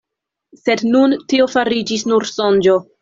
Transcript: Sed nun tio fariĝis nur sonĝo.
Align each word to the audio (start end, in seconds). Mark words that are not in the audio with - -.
Sed 0.61 0.81
nun 0.95 1.13
tio 1.33 1.47
fariĝis 1.57 2.07
nur 2.13 2.27
sonĝo. 2.31 2.75